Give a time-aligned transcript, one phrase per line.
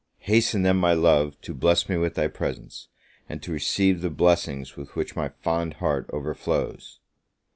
[0.21, 2.87] Hasten then, my love, to bless me with thy presence,
[3.29, 6.97] and to receive the blessings with which my fond heart overflows!